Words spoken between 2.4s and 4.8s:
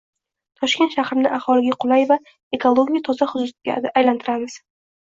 ekologik toza hududga aylantiramiz.